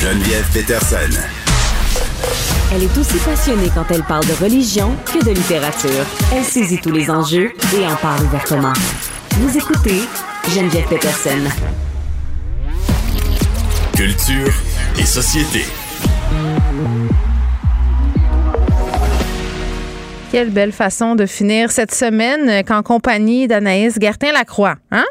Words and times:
Geneviève 0.00 0.48
Peterson. 0.54 1.20
Elle 2.72 2.84
est 2.84 2.98
aussi 2.98 3.18
passionnée 3.18 3.70
quand 3.74 3.84
elle 3.90 4.02
parle 4.02 4.24
de 4.24 4.32
religion 4.42 4.96
que 5.04 5.22
de 5.22 5.30
littérature. 5.30 6.06
Elle 6.34 6.42
saisit 6.42 6.80
tous 6.80 6.90
les 6.90 7.10
enjeux 7.10 7.52
et 7.76 7.86
en 7.86 7.94
parle 7.96 8.24
ouvertement. 8.24 8.72
Vous 9.32 9.58
écoutez 9.58 10.00
Geneviève 10.54 10.88
Peterson. 10.88 11.42
Culture 13.94 14.54
et 14.98 15.04
société. 15.04 15.66
Quelle 20.32 20.48
belle 20.48 20.72
façon 20.72 21.14
de 21.14 21.26
finir 21.26 21.70
cette 21.70 21.94
semaine 21.94 22.64
qu'en 22.64 22.82
compagnie 22.82 23.48
d'Anaïs 23.48 23.98
Gertin-Lacroix. 24.00 24.76
Hein? 24.92 25.04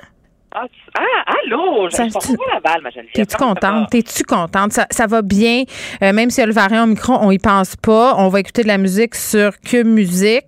Ah, 0.62 0.68
ah, 0.98 1.34
allô! 1.46 1.89
Je 1.89 2.02
ne 2.02 2.62
pas 2.62 2.80
ma 2.82 2.89
Geneviève. 2.89 3.14
T'es-tu 3.14 3.38
contente? 3.38 3.89
T'es-tu 3.89 4.24
contente? 4.24 4.74
Ça, 4.74 4.88
ça 4.89 5.07
va 5.07 5.21
bien? 5.21 5.64
Euh, 6.04 6.11
même 6.11 6.29
s'il 6.29 6.42
y 6.42 6.43
a 6.43 6.47
le 6.47 6.54
variant 6.54 6.84
au 6.84 6.88
micro, 6.88 7.14
on 7.14 7.32
y 7.32 7.39
pense 7.39 7.75
pas. 7.78 8.15
On 8.18 8.28
va 8.28 8.42
écouter 8.42 8.64
de 8.64 8.68
la 8.68 8.78
musique 8.78 9.15
sur 9.15 9.51
Que 9.61 9.84
Musique. 9.84 10.48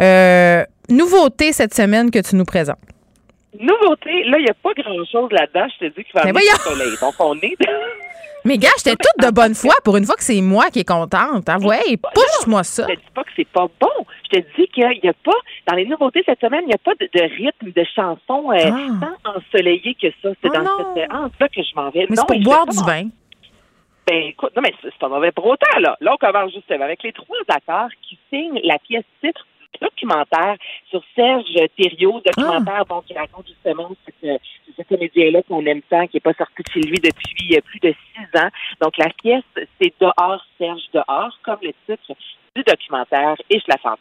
Euh, 0.00 0.64
nouveauté 0.88 1.52
cette 1.52 1.74
semaine 1.74 2.10
que 2.10 2.20
tu 2.20 2.36
nous 2.36 2.44
présentes. 2.44 2.78
Nouveauté, 3.58 4.24
là, 4.24 4.38
il 4.38 4.44
n'y 4.44 4.50
a 4.50 4.54
pas 4.54 4.70
grand-chose 4.76 5.30
là-dedans. 5.32 5.66
Je 5.80 5.86
te 5.86 5.94
dis 5.94 6.04
qu'il 6.04 6.14
va 6.14 6.20
amener 6.20 6.32
voyons! 6.32 6.52
du 6.52 6.62
soleil. 6.62 6.96
Donc, 7.00 7.14
on 7.18 7.34
est... 7.38 7.56
Mais 8.44 8.56
gars, 8.56 8.70
j'étais 8.78 8.96
toute 8.96 9.26
de 9.26 9.30
bonne 9.30 9.54
foi 9.54 9.74
pour 9.84 9.96
une 9.96 10.04
fois 10.04 10.14
que 10.14 10.22
c'est 10.22 10.40
moi 10.40 10.70
qui 10.70 10.80
est 10.80 10.88
contente. 10.88 11.48
Ah 11.48 11.58
ouais, 11.58 11.98
pousse-moi 12.14 12.62
ça. 12.62 12.86
Je 12.88 12.94
te 12.94 13.00
dis 13.00 13.06
pas 13.14 13.24
que 13.24 13.30
c'est 13.36 13.48
pas 13.48 13.66
bon. 13.80 14.06
Je 14.24 14.38
te 14.38 14.44
dis 14.56 14.68
qu'il 14.68 15.00
n'y 15.02 15.08
a 15.08 15.12
pas, 15.24 15.32
dans 15.68 15.74
les 15.76 15.84
nouveautés 15.86 16.22
cette 16.24 16.40
semaine, 16.40 16.62
il 16.64 16.68
n'y 16.68 16.74
a 16.74 16.78
pas 16.78 16.94
de, 16.94 17.08
de 17.12 17.20
rythme, 17.36 17.70
de 17.72 17.84
chanson 17.94 18.50
euh, 18.50 18.56
Ah. 19.02 19.06
tant 19.24 19.36
ensoleillée 19.36 19.94
que 19.94 20.08
ça. 20.22 20.30
C'est 20.42 20.48
Oh 20.48 20.52
dans 20.54 20.62
non. 20.62 20.94
cette 20.96 21.12
anse-là 21.12 21.48
que 21.48 21.62
je 21.62 21.74
m'en 21.76 21.90
vais. 21.90 22.06
Mais 22.08 22.16
Non, 22.16 22.24
c'est 22.28 22.34
pour 22.34 22.42
boire 22.42 22.66
du 22.66 22.78
vin. 22.84 23.04
Ben, 24.06 24.22
écoute, 24.28 24.52
non, 24.56 24.62
mais 24.62 24.72
c'est 24.80 24.94
pas 24.98 25.08
mauvais 25.08 25.32
pour 25.32 25.44
autant, 25.46 25.78
là. 25.80 25.96
Là, 26.00 26.14
on 26.14 26.16
commence 26.16 26.52
justement 26.54 26.84
avec 26.84 27.02
les 27.02 27.12
trois 27.12 27.36
acteurs 27.48 27.88
qui 28.00 28.18
signent 28.32 28.58
la 28.64 28.78
pièce 28.78 29.04
titre 29.22 29.46
du 29.74 29.80
documentaire 29.86 30.56
sur 30.88 31.02
Serge 31.14 31.44
Thériault, 31.76 32.22
documentaire 32.24 32.86
donc 32.86 33.04
qui 33.04 33.12
raconte 33.12 33.46
justement 33.48 33.90
ce, 34.06 34.12
ce, 34.22 34.72
ce 34.78 34.82
comédien-là 34.88 35.42
qu'on 35.42 35.64
aime 35.66 35.82
tant, 35.82 36.06
qui 36.06 36.16
n'est 36.16 36.20
pas 36.20 36.32
sorti 36.32 36.62
de 36.66 36.72
chez 36.72 36.80
lui 36.88 36.98
depuis 36.98 37.54
euh, 37.54 37.60
plus 37.60 37.80
de 37.80 37.92
six 38.14 38.38
ans. 38.40 38.48
Donc, 38.80 38.96
la 38.96 39.10
pièce, 39.10 39.44
c'est 39.78 39.92
Dehors, 40.00 40.42
Serge, 40.56 40.80
Dehors, 40.94 41.38
comme 41.44 41.58
le 41.60 41.72
titre 41.86 42.14
du 42.56 42.62
documentaire, 42.62 43.36
et 43.50 43.58
je 43.58 43.64
la 43.68 43.76
sens 43.82 43.98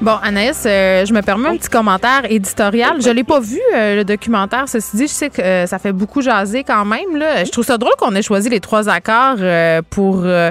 Bon, 0.00 0.16
Anaïs, 0.22 0.64
euh, 0.66 1.04
je 1.04 1.12
me 1.12 1.20
permets 1.20 1.50
un 1.50 1.56
petit 1.58 1.68
commentaire 1.68 2.22
éditorial. 2.30 3.02
Je 3.02 3.10
l'ai 3.10 3.22
pas 3.22 3.38
vu, 3.38 3.60
euh, 3.74 3.96
le 3.96 4.04
documentaire. 4.04 4.66
Ceci 4.66 4.96
dit, 4.96 5.02
je 5.02 5.12
sais 5.12 5.28
que 5.28 5.42
euh, 5.42 5.66
ça 5.66 5.78
fait 5.78 5.92
beaucoup 5.92 6.22
jaser 6.22 6.64
quand 6.64 6.86
même. 6.86 7.16
Là. 7.16 7.44
Je 7.44 7.50
trouve 7.50 7.64
ça 7.66 7.76
drôle 7.76 7.92
qu'on 7.98 8.14
ait 8.14 8.22
choisi 8.22 8.48
les 8.48 8.60
trois 8.60 8.88
accords 8.88 9.36
euh, 9.40 9.82
pour 9.90 10.22
euh, 10.24 10.50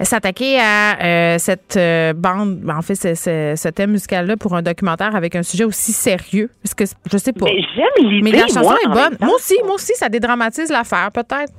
s'attaquer 0.00 0.60
à 0.60 1.02
euh, 1.02 1.38
cette 1.38 1.76
euh, 1.76 2.12
bande, 2.12 2.60
en 2.72 2.80
fait, 2.80 2.94
ce, 2.94 3.14
ce- 3.16 3.54
ce 3.60 3.68
thème 3.70 3.90
musical-là 3.90 4.36
pour 4.36 4.54
un 4.54 4.62
documentaire 4.62 5.16
avec 5.16 5.34
un 5.34 5.42
sujet 5.42 5.64
aussi 5.64 5.90
sérieux. 5.92 6.48
Parce 6.62 6.74
que 6.74 6.84
je 7.10 7.18
sais 7.18 7.32
pas. 7.32 7.46
Mais 7.46 7.60
j'aime 7.74 8.08
l'idée, 8.08 8.30
Mais 8.30 8.38
la 8.38 8.46
chanson 8.46 8.60
moi, 8.60 8.76
est 8.84 8.88
bonne. 8.88 9.16
Moi 9.20 9.34
aussi, 9.34 9.54
moi 9.64 9.74
aussi, 9.74 9.94
ça 9.96 10.08
dédramatise 10.08 10.70
l'affaire, 10.70 11.10
peut-être. 11.12 11.52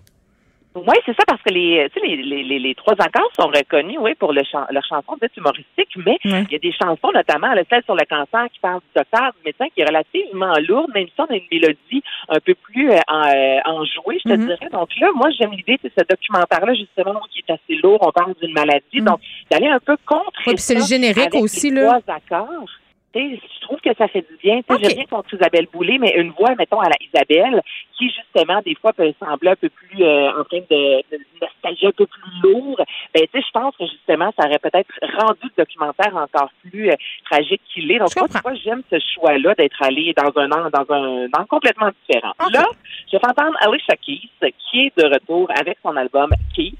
Oui, 0.85 0.95
c'est 1.05 1.15
ça, 1.15 1.23
parce 1.27 1.41
que 1.41 1.51
les, 1.53 1.89
tu 1.93 1.99
sais, 1.99 2.05
les, 2.07 2.17
les, 2.17 2.43
les, 2.43 2.59
les 2.59 2.75
trois 2.75 2.93
accords 2.99 3.31
sont 3.39 3.47
reconnus, 3.47 3.97
oui, 3.99 4.13
pour 4.15 4.31
le 4.33 4.43
chan 4.43 4.65
leur 4.69 4.85
chanson 4.85 5.15
d'être 5.19 5.35
humoristique, 5.35 5.89
mais 5.97 6.17
il 6.23 6.51
y 6.51 6.55
a 6.55 6.59
des 6.59 6.71
chansons, 6.71 7.11
notamment 7.13 7.53
là, 7.53 7.63
celle 7.69 7.83
sur 7.83 7.95
le 7.95 8.05
cancer 8.05 8.45
qui 8.53 8.59
parle 8.59 8.79
du 8.81 8.87
docteur, 8.95 9.31
du 9.37 9.43
médecin, 9.45 9.65
qui 9.73 9.81
est 9.81 9.85
relativement 9.85 10.53
lourde, 10.67 10.91
mais 10.93 11.01
il 11.01 11.05
me 11.05 11.11
semble 11.17 11.33
une 11.33 11.47
mélodie 11.51 12.03
un 12.29 12.39
peu 12.39 12.53
plus 12.55 12.91
euh, 12.91 12.99
en, 13.07 13.23
euh, 13.27 13.57
enjouée, 13.65 14.19
je 14.23 14.29
te 14.29 14.35
Mhm. 14.37 14.45
dirais. 14.45 14.69
Donc 14.71 14.89
là, 14.99 15.09
moi, 15.15 15.29
j'aime 15.31 15.51
l'idée, 15.51 15.79
c'est 15.81 15.91
ce 15.97 16.05
documentaire-là, 16.07 16.73
justement, 16.75 17.19
qui 17.31 17.39
est 17.47 17.51
assez 17.53 17.75
lourd, 17.81 17.99
on 18.01 18.11
parle 18.11 18.33
d'une 18.41 18.53
maladie, 18.53 18.99
Mhm. 18.99 19.05
donc 19.05 19.19
d'aller 19.49 19.67
un 19.67 19.79
peu 19.79 19.97
contre 20.05 20.31
puis 20.45 20.57
c'est 20.57 20.75
le 20.75 20.81
générique 20.85 21.17
avec 21.33 21.35
aussi, 21.41 21.69
les 21.71 21.81
là. 21.81 21.99
trois 22.01 22.15
accords. 22.15 22.69
Je 23.17 23.61
trouve 23.61 23.79
que 23.79 23.93
ça 23.97 24.07
fait 24.07 24.21
du 24.21 24.37
bien. 24.41 24.57
Tu 24.57 24.63
sais, 24.67 24.73
Ok. 24.73 24.79
J'aime 24.83 24.95
bien 24.95 25.05
contre 25.05 25.33
Isabelle 25.33 25.67
Boulay, 25.71 25.97
mais 25.99 26.13
une 26.17 26.31
voix, 26.31 26.55
mettons, 26.55 26.79
à 26.79 26.89
la 26.89 26.95
Isabelle, 27.01 27.61
qui 27.97 28.09
justement, 28.09 28.61
des 28.61 28.75
fois, 28.75 28.93
peut 28.93 29.11
sembler 29.19 29.51
un 29.51 29.55
peu 29.55 29.69
plus 29.69 30.03
euh, 30.03 30.29
en 30.29 30.43
train 30.43 30.59
de, 30.59 31.03
de 31.11 31.19
nostalgie, 31.41 31.87
un 31.87 31.91
peu 31.91 32.05
plus 32.05 32.31
lourd. 32.43 32.77
Ben, 33.13 33.23
tu 33.31 33.39
sais, 33.39 33.45
je 33.45 33.51
pense 33.51 33.75
que 33.77 33.85
justement, 33.85 34.31
ça 34.37 34.47
aurait 34.47 34.59
peut-être 34.59 34.89
rendu 35.19 35.41
le 35.43 35.63
documentaire 35.63 36.15
encore 36.15 36.49
plus 36.61 36.89
euh, 36.89 36.95
tragique 37.29 37.61
qu'il 37.73 37.91
est. 37.91 37.99
Donc, 37.99 38.15
moi, 38.15 38.27
vois, 38.43 38.53
j'aime 38.55 38.83
ce 38.89 38.97
choix-là 39.15 39.55
d'être 39.55 39.81
allé 39.81 40.13
dans 40.15 40.31
un 40.39 40.51
an, 40.51 40.69
dans 40.71 40.93
un 40.93 41.25
angle 41.25 41.47
complètement 41.49 41.89
différent? 42.07 42.33
Là, 42.51 42.65
je 43.11 43.17
vais 43.17 43.27
entendre 43.27 43.57
Alicia 43.61 43.95
Keys, 43.95 44.29
qui 44.39 44.85
est 44.85 44.97
de 44.97 45.05
retour 45.05 45.49
avec 45.59 45.77
son 45.83 45.95
album 45.95 46.31
Keys. 46.55 46.73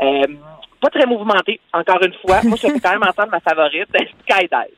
Euh, 0.00 0.26
pas 0.80 0.88
très 0.88 1.06
mouvementé, 1.06 1.60
encore 1.72 2.02
une 2.02 2.14
fois. 2.14 2.40
Moi, 2.44 2.56
je 2.60 2.68
fais 2.68 2.80
quand 2.80 2.92
même 2.92 3.02
entendre 3.02 3.30
ma 3.30 3.40
favorite, 3.40 3.88
Skydive. 4.28 4.76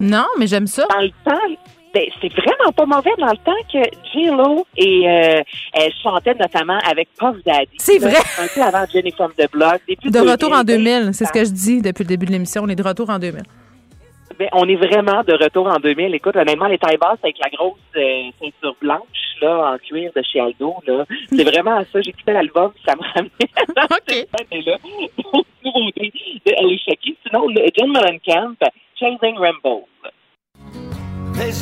Non, 0.00 0.26
mais 0.38 0.46
j'aime 0.46 0.66
ça. 0.66 0.86
Dans 0.88 1.00
le 1.00 1.10
temps, 1.24 1.56
ben, 1.94 2.04
c'est 2.20 2.32
vraiment 2.32 2.72
pas 2.74 2.86
mauvais 2.86 3.10
dans 3.18 3.30
le 3.30 3.36
temps 3.36 3.52
que 3.72 3.78
J-Lo 4.12 4.66
et 4.76 5.08
euh, 5.08 5.42
elle 5.74 5.92
chantait 6.02 6.34
notamment 6.34 6.78
avec 6.88 7.08
Puff 7.18 7.36
Daddy. 7.44 7.68
C'est 7.78 7.98
vrai. 7.98 8.16
Un 8.40 8.46
peu 8.52 8.62
avant 8.62 8.84
Jenny 8.92 9.12
from 9.12 9.32
the 9.38 9.50
Block. 9.52 9.80
De 9.86 10.18
retour 10.18 10.52
en 10.52 10.64
2000, 10.64 10.84
2000, 10.84 11.14
c'est 11.14 11.24
ce 11.24 11.32
que 11.32 11.44
je 11.44 11.50
dis 11.50 11.82
depuis 11.82 12.02
le 12.04 12.08
début 12.08 12.26
de 12.26 12.32
l'émission. 12.32 12.62
On 12.64 12.68
est 12.68 12.76
de 12.76 12.82
retour 12.82 13.10
en 13.10 13.18
2000. 13.18 13.42
Ben, 14.38 14.48
on 14.52 14.68
est 14.68 14.76
vraiment 14.76 15.24
de 15.24 15.32
retour 15.32 15.66
en 15.66 15.78
2000. 15.78 16.14
Écoute, 16.14 16.36
honnêtement, 16.36 16.68
les 16.68 16.78
tailles 16.78 16.96
basses 16.96 17.18
avec 17.24 17.38
la 17.42 17.50
grosse 17.50 17.78
euh, 17.96 18.30
ceinture 18.40 18.76
blanche 18.80 19.00
là, 19.40 19.72
en 19.72 19.78
cuir 19.78 20.12
de 20.14 20.22
chez 20.22 20.40
Aldo, 20.40 20.76
là, 20.86 21.04
c'est 21.28 21.44
vraiment 21.44 21.80
ça. 21.92 22.00
J'ai 22.00 22.12
quitté 22.12 22.32
l'album, 22.32 22.72
ça 22.86 22.94
me 22.94 23.02
ramenait 23.14 23.30
dans 23.76 23.82
OK. 23.96 24.08
cette 24.08 24.52
année-là. 24.52 24.78
Donc, 25.32 25.44
nouveauté 25.64 26.12
de 26.46 26.52
Alicia 26.58 26.94
Keys. 26.96 27.16
Sinon, 27.26 27.48
le 27.48 27.68
John 27.76 27.92
Mellencamp, 27.92 28.54
Chasing 28.98 29.38
Rainbows. 29.38 29.86
They 31.34 31.52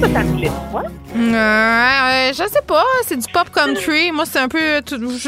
Ça, 0.00 0.08
plaît 0.36 0.50
pas. 0.72 0.82
Euh, 1.16 2.28
je 2.32 2.48
sais 2.48 2.62
pas, 2.66 2.84
c'est 3.04 3.16
du 3.16 3.26
pop 3.32 3.48
country. 3.50 4.12
Moi, 4.12 4.24
c'est 4.26 4.38
un 4.38 4.48
peu. 4.48 4.80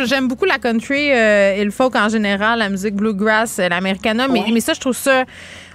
J'aime 0.04 0.28
beaucoup 0.28 0.44
la 0.44 0.58
country 0.58 1.10
euh, 1.12 1.54
et 1.54 1.64
le 1.64 1.70
folk 1.70 1.96
en 1.96 2.08
général, 2.08 2.58
la 2.58 2.68
musique 2.68 2.94
bluegrass, 2.94 3.58
euh, 3.58 3.68
l'americana, 3.68 4.28
mais, 4.28 4.44
mais 4.52 4.60
ça, 4.60 4.74
je 4.74 4.80
trouve 4.80 4.96
ça 4.96 5.24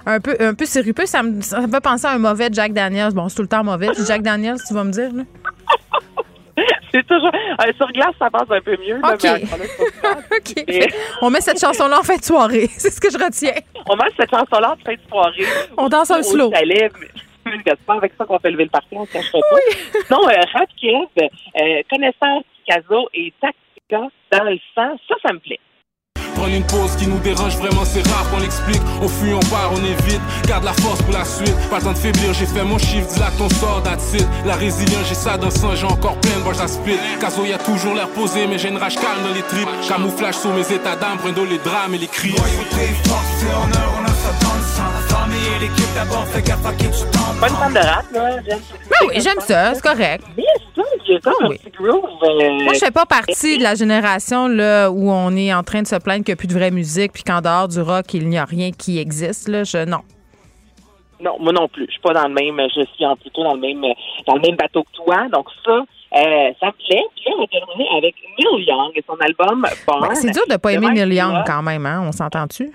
un 0.06 0.20
peu, 0.20 0.36
un 0.38 0.54
peu 0.54 0.64
sirupeux. 0.66 1.06
Ça 1.06 1.22
me, 1.22 1.40
ça 1.42 1.60
me 1.60 1.68
fait 1.68 1.80
penser 1.80 2.06
à 2.06 2.12
un 2.12 2.18
mauvais 2.18 2.48
Jack 2.52 2.72
Daniels. 2.72 3.12
Bon, 3.12 3.28
c'est 3.28 3.36
tout 3.36 3.42
le 3.42 3.48
temps 3.48 3.64
mauvais. 3.64 3.88
Jack 4.06 4.22
Daniels, 4.22 4.58
tu 4.66 4.74
vas 4.74 4.84
me 4.84 4.92
dire, 4.92 5.10
là. 5.12 5.22
C'est 6.92 7.04
toujours. 7.08 7.32
euh, 7.34 7.72
sur 7.76 7.88
glace, 7.88 8.14
ça 8.20 8.30
passe 8.30 8.48
un 8.48 8.60
peu 8.60 8.76
mieux. 8.86 9.00
là, 9.00 9.14
OK. 9.14 9.22
là, 9.24 9.38
On 11.22 11.28
met 11.28 11.40
cette 11.40 11.58
chanson-là 11.60 11.98
en 11.98 12.02
fin 12.04 12.16
de 12.16 12.24
soirée. 12.24 12.70
C'est 12.78 12.90
ce 12.90 13.00
que 13.00 13.10
je 13.10 13.18
retiens. 13.18 13.60
On 13.88 13.96
mange 13.96 14.12
cette 14.16 14.30
chanson-là 14.30 14.74
en 14.74 14.84
fin 14.84 14.92
de 14.94 15.00
soirée. 15.10 15.44
On 15.76 15.88
danse 15.88 16.12
un 16.12 16.22
slow. 16.22 16.52
chalet, 16.54 16.92
mais- 17.00 17.08
C'est 17.44 17.86
pas 17.86 17.94
avec 17.94 18.12
ça 18.16 18.24
qu'on 18.24 18.38
fait 18.38 18.50
lever 18.50 18.64
le 18.64 18.70
parti, 18.70 18.88
on 18.92 19.06
se 19.06 19.12
cachera 19.12 19.38
pas. 19.38 19.56
Non, 20.10 20.28
euh, 20.28 20.40
Rap 20.52 20.68
Kiev, 20.76 21.08
euh, 21.16 21.82
connaissance 21.90 22.44
Picasso 22.58 23.08
et 23.14 23.32
Tactica 23.40 24.08
dans 24.32 24.44
le 24.44 24.58
sang, 24.74 24.96
ça, 25.08 25.14
ça 25.22 25.32
me 25.32 25.38
plaît. 25.38 25.60
Prendre 26.34 26.52
une 26.52 26.66
pause 26.66 26.96
qui 26.96 27.06
nous 27.06 27.18
dérange 27.20 27.56
vraiment, 27.56 27.84
c'est 27.84 28.04
rare 28.08 28.28
qu'on 28.30 28.40
l'explique. 28.40 28.82
On 29.00 29.08
fuit, 29.08 29.32
on 29.32 29.40
part, 29.50 29.70
on 29.72 29.78
évite. 29.84 30.20
Garde 30.48 30.64
la 30.64 30.72
force 30.72 31.00
pour 31.02 31.12
la 31.12 31.24
suite. 31.24 31.54
Pas 31.70 31.78
le 31.78 31.84
temps 31.84 31.92
de 31.92 31.98
faiblir, 31.98 32.32
j'ai 32.34 32.46
fait 32.46 32.64
mon 32.64 32.78
chiffre, 32.78 33.06
dis 33.06 33.20
là 33.20 33.30
ton 33.38 33.48
sort, 33.48 33.82
that's 33.84 34.14
it. 34.14 34.26
La 34.44 34.54
résilience, 34.56 35.06
j'ai 35.08 35.14
ça 35.14 35.38
dans 35.38 35.46
le 35.46 35.52
sang, 35.52 35.74
j'ai 35.76 35.86
encore 35.86 36.18
plein 36.20 36.40
de 36.40 36.60
à 36.60 36.68
split. 36.68 36.98
Caso, 37.20 37.44
y 37.44 37.52
a 37.52 37.58
toujours 37.58 37.94
l'air 37.94 38.08
posé, 38.08 38.46
mais 38.46 38.58
j'ai 38.58 38.68
une 38.68 38.78
rage 38.78 38.96
calme 38.96 39.22
dans 39.22 39.34
les 39.34 39.42
tripes. 39.42 39.68
Camouflage 39.88 40.34
sur 40.34 40.52
mes 40.52 40.72
états 40.72 40.96
d'âme, 40.96 41.18
prends 41.18 41.28
les 41.28 41.58
drames 41.58 41.94
et 41.94 41.98
les 41.98 42.08
cris. 42.08 42.30
Loyauté, 42.30 42.94
force 43.06 43.42
et 43.42 43.54
honneur, 43.54 43.94
on 44.00 44.04
a 44.04 44.08
ça 44.08 44.32
dans 44.42 44.54
le 44.56 44.62
sang. 44.62 44.93
La 45.24 45.30
famille 45.30 45.56
et 45.56 45.58
l'équipe 45.60 45.94
d'abord, 45.94 46.26
fais 46.26 46.42
gaffe 46.42 46.66
à 46.66 46.72
qui 46.74 46.84
pas 47.40 47.48
une 47.48 47.54
fan 47.56 47.72
de 47.72 47.78
rap, 47.78 48.04
là. 48.12 48.42
J'aime 48.46 48.58
Ben 48.90 48.96
oui, 49.08 49.14
j'aime 49.20 49.40
ça, 49.40 49.72
c'est 49.74 49.82
correct. 49.82 50.22
Ça, 50.76 50.82
comme 51.22 51.32
Ah 51.40 51.44
un 51.44 51.48
oui. 51.48 51.58
petit 51.58 51.70
groove. 51.70 52.04
euh, 52.24 52.50
Moi, 52.64 52.74
je 52.74 52.78
fais 52.78 52.90
pas 52.90 53.06
partie 53.06 53.56
de 53.58 53.62
la 53.62 53.74
génération 53.74 54.48
là, 54.48 54.90
où 54.90 55.10
on 55.10 55.34
est 55.34 55.52
en 55.54 55.62
train 55.62 55.80
de 55.80 55.86
se 55.86 55.96
plaindre 55.96 56.24
qu'il 56.24 56.32
n'y 56.32 56.34
a 56.34 56.36
plus 56.36 56.48
de 56.48 56.52
vraie 56.52 56.70
musique 56.70 57.12
puis 57.12 57.22
qu'en 57.22 57.40
dehors 57.40 57.68
du 57.68 57.80
rock, 57.80 58.12
il 58.12 58.28
n'y 58.28 58.36
a 58.36 58.44
rien 58.44 58.70
qui 58.70 58.98
existe. 58.98 59.48
Là. 59.48 59.64
Je, 59.64 59.84
non. 59.86 60.00
Non, 61.20 61.36
moi 61.40 61.52
non 61.54 61.68
plus. 61.68 61.86
Je 61.86 61.92
suis 61.92 62.00
pas 62.02 62.12
dans 62.12 62.28
le 62.28 62.34
même. 62.34 62.60
Je 62.76 62.84
suis 62.94 63.06
en- 63.06 63.16
plutôt 63.16 63.44
dans 63.44 63.54
le 63.54 63.60
même 63.60 63.80
dans 64.26 64.34
le 64.34 64.40
même 64.42 64.56
bateau 64.56 64.82
que 64.82 64.92
toi. 65.04 65.26
Donc 65.32 65.46
ça, 65.64 65.72
euh, 65.72 66.50
ça 66.60 66.66
me 66.66 66.86
plaît. 66.86 67.02
Puis 67.16 67.24
là, 67.26 67.32
on 67.38 67.40
va 67.40 67.46
terminer 67.46 67.88
avec 67.96 68.14
Neil 68.38 68.66
Young 68.66 68.90
et 68.94 69.04
son 69.06 69.16
album 69.20 69.66
Born. 69.86 70.06
Ben, 70.08 70.14
c'est 70.14 70.30
dur 70.30 70.44
de 70.50 70.56
pas 70.56 70.72
aimer 70.72 70.90
Neil 70.90 71.14
Young 71.14 71.42
quand 71.46 71.62
même, 71.62 71.86
hein? 71.86 72.02
On 72.06 72.12
s'entend-tu? 72.12 72.70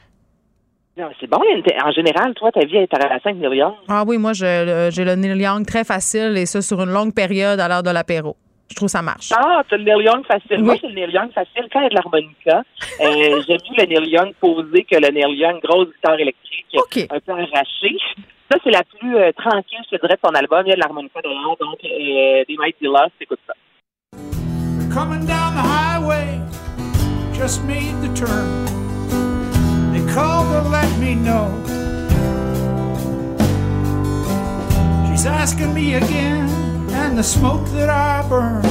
Non, 0.99 1.09
c'est 1.17 1.27
bon. 1.27 1.37
En 1.37 1.91
général, 1.91 2.33
toi, 2.33 2.51
ta 2.51 2.65
vie 2.65 2.75
est 2.75 2.87
ta 2.87 2.97
relation 2.97 3.29
avec 3.29 3.41
Neil 3.41 3.57
Young. 3.57 3.73
Ah 3.87 4.03
oui, 4.05 4.17
moi, 4.17 4.33
j'ai 4.33 4.65
le 4.65 5.15
Neil 5.15 5.41
Young 5.41 5.65
très 5.65 5.85
facile 5.85 6.35
et 6.35 6.45
ça 6.45 6.61
sur 6.61 6.81
une 6.81 6.91
longue 6.91 7.13
période 7.13 7.57
à 7.61 7.69
l'heure 7.69 7.83
de 7.83 7.89
l'apéro. 7.89 8.35
Je 8.69 8.75
trouve 8.75 8.89
ça 8.89 9.01
marche. 9.01 9.31
Ah, 9.33 9.63
t'as 9.69 9.77
le 9.77 9.83
Neil 9.85 10.03
Young 10.05 10.25
facile. 10.25 10.57
Oui. 10.57 10.63
Moi, 10.63 10.75
c'est 10.81 10.87
le 10.87 10.95
Neil 10.95 11.11
Young 11.11 11.31
facile 11.31 11.69
quand 11.71 11.79
il 11.79 11.83
y 11.83 11.85
a 11.85 11.89
de 11.89 11.95
l'harmonica. 11.95 12.63
Euh, 12.99 13.41
J'aime 13.47 13.57
mieux 13.69 13.77
le 13.77 13.85
Neil 13.85 14.09
Young 14.09 14.33
posé 14.41 14.83
que 14.83 14.95
le 14.97 15.07
Neil 15.09 15.37
Young 15.37 15.61
grosse 15.61 15.87
guitare 15.87 16.19
électrique 16.19 16.77
un 17.09 17.19
peu 17.19 17.31
arrachée. 17.31 17.97
Ça, 18.51 18.57
c'est 18.61 18.71
la 18.71 18.83
plus 18.83 19.15
euh, 19.15 19.31
tranquille, 19.37 19.79
je 19.89 19.95
te 19.95 20.01
dirais, 20.01 20.15
de 20.15 20.27
ton 20.27 20.35
album. 20.35 20.63
Il 20.65 20.69
y 20.69 20.73
a 20.73 20.75
de 20.75 20.81
l'harmonica 20.81 21.21
derrière, 21.21 21.55
donc 21.61 21.79
euh, 21.85 22.43
des 22.45 22.57
Mighty 22.57 22.85
Lost, 22.85 23.13
écoute 23.21 23.39
ça. 23.47 23.53
Coming 24.93 25.25
down 25.25 25.53
the 25.55 25.63
highway, 25.63 26.41
just 27.33 27.63
made 27.63 27.95
the 28.01 28.13
turn. 28.19 28.78
They 30.19 30.25
called 30.25 30.51
to 30.51 30.69
let 30.69 30.91
me 30.99 31.15
know. 31.15 31.47
She's 35.07 35.25
asking 35.25 35.73
me 35.73 35.95
again, 35.95 36.49
and 36.91 37.17
the 37.17 37.23
smoke 37.23 37.65
that 37.75 37.89
I 37.89 38.27
burn 38.27 38.61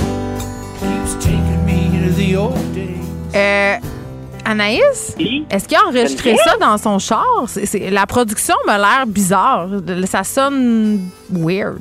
keeps 0.79 1.15
taking 1.25 1.65
me 1.65 2.05
to 2.05 2.13
the 2.13 2.37
old 2.37 2.75
days. 2.75 2.99
Anaïs, 4.45 5.15
est-ce 5.51 5.69
qu'il 5.69 5.77
a 5.77 5.87
enregistré 5.87 6.37
ça 6.37 6.57
dans 6.59 6.79
son 6.79 6.99
char? 6.99 7.25
La 7.91 8.07
production 8.07 8.55
m'a 8.67 8.79
l'air 8.79 9.07
bizarre. 9.07 9.69
Ça 10.07 10.25
sonne 10.25 11.11
weird. 11.31 11.81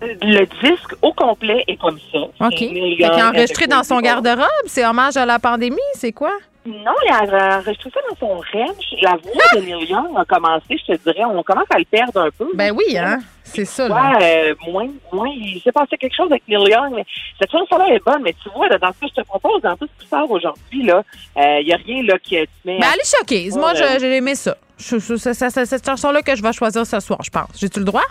Le 0.00 0.44
disque 0.60 0.94
au 1.02 1.12
complet 1.12 1.62
est 1.68 1.76
comme 1.76 1.98
ça. 2.10 2.18
OK. 2.18 2.54
Qu'il 2.54 2.96
Young 2.98 3.12
a 3.12 3.28
enregistré 3.28 3.68
dans 3.68 3.84
son 3.84 4.00
garde-robe? 4.00 4.46
C'est 4.66 4.84
hommage 4.84 5.16
à 5.16 5.26
la 5.26 5.38
pandémie? 5.38 5.78
C'est 5.94 6.12
quoi? 6.12 6.32
Non, 6.64 6.92
il 7.06 7.10
a 7.12 7.58
enregistré 7.58 7.90
ça 7.92 8.00
dans 8.08 8.16
son 8.16 8.34
ranch. 8.36 8.84
La 9.02 9.10
voix 9.16 9.42
de 9.56 9.60
Neil 9.60 9.84
Young 9.90 10.16
a 10.16 10.24
commencé, 10.24 10.64
je 10.70 10.92
te 10.94 11.02
dirais, 11.10 11.24
on 11.24 11.42
commence 11.42 11.66
à 11.70 11.78
le 11.78 11.84
perdre 11.84 12.20
un 12.20 12.30
peu. 12.30 12.48
Ben 12.54 12.72
oui, 12.76 12.96
hein? 12.96 13.18
C'est 13.42 13.64
ça, 13.64 13.88
là. 13.88 13.94
Ouais, 14.18 14.50
euh, 14.50 14.54
moins, 14.70 14.86
moins, 15.12 15.28
il 15.34 15.60
s'est 15.62 15.72
passé 15.72 15.96
quelque 15.96 16.14
chose 16.14 16.30
avec 16.30 16.44
Neil 16.46 16.70
Young, 16.70 16.92
mais 16.94 17.04
cette 17.40 17.50
chanson-là 17.50 17.88
est 17.88 18.04
bonne, 18.04 18.22
mais 18.22 18.34
tu 18.40 18.48
vois, 18.54 18.68
là, 18.68 18.78
dans 18.78 18.92
ce 18.92 19.00
que 19.00 19.06
je 19.08 19.20
te 19.22 19.26
propose, 19.26 19.60
dans 19.62 19.76
tout 19.76 19.88
ce 19.98 20.02
qui 20.04 20.08
sort 20.08 20.30
aujourd'hui, 20.30 20.82
là, 20.84 21.02
il 21.36 21.64
n'y 21.66 21.72
a 21.72 21.76
rien, 21.76 22.02
là, 22.04 22.18
qui 22.20 22.36
met 22.36 22.46
Ben, 22.64 22.86
elle 22.94 23.00
est 23.00 23.16
choquée. 23.18 23.48
Moi, 23.58 23.74
je- 23.74 23.98
j'ai 24.00 24.16
aimé 24.16 24.34
ça. 24.36 24.56
Je- 24.78 24.98
je- 24.98 25.16
c'est 25.16 25.34
cette 25.34 25.84
chanson-là 25.86 26.22
que 26.22 26.34
je 26.36 26.42
vais 26.42 26.52
choisir 26.52 26.86
ce 26.86 27.00
soir, 27.00 27.18
je 27.24 27.30
pense. 27.30 27.48
J'ai-tu 27.60 27.80
le 27.80 27.84
droit? 27.84 28.02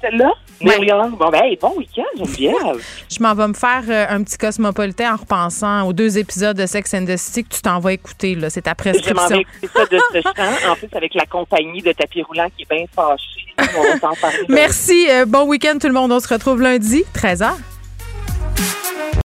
Celle-là? 0.00 0.32
Neil 0.60 0.86
Young, 0.88 1.16
bon, 1.18 1.28
ben, 1.30 1.42
hey, 1.44 1.56
bon 1.60 1.74
week-end, 1.76 2.04
Geneviève. 2.16 2.82
Je 3.10 3.22
m'en 3.22 3.34
vais 3.34 3.48
me 3.48 3.52
faire 3.54 3.82
euh, 3.88 4.06
un 4.08 4.22
petit 4.22 4.38
cosmopolitain 4.38 5.12
en 5.12 5.16
repensant 5.16 5.86
aux 5.86 5.92
deux 5.92 6.16
épisodes 6.16 6.56
de 6.56 6.64
Sex 6.66 6.94
and 6.94 7.04
the 7.04 7.16
City 7.18 7.44
que 7.44 7.54
tu 7.54 7.60
t'en 7.62 7.78
vas 7.78 7.92
écouter. 7.92 8.34
là. 8.34 8.48
C'est 8.48 8.62
ta 8.62 8.74
Je 8.82 8.88
m'en 8.88 8.92
vais 8.92 9.00
prescription. 9.02 9.36
écouter 9.62 9.68
ça 9.74 9.84
de 9.86 9.98
ce 10.14 10.22
chant, 10.22 10.70
en 10.72 10.74
plus 10.76 10.88
avec 10.94 11.14
la 11.14 11.26
compagnie 11.26 11.82
de 11.82 11.92
tapis 11.92 12.22
roulant 12.22 12.48
qui 12.56 12.62
est 12.62 12.74
bien 12.74 12.86
fâchée. 12.94 13.44
On 13.58 13.82
va 13.82 13.98
s'en 13.98 14.14
parler. 14.20 14.38
Merci. 14.48 15.06
euh, 15.10 15.26
bon 15.26 15.46
week-end 15.46 15.76
tout 15.80 15.88
le 15.88 15.92
monde. 15.94 16.10
On 16.12 16.20
se 16.20 16.28
retrouve 16.32 16.62
lundi, 16.62 17.04
13h. 17.14 17.50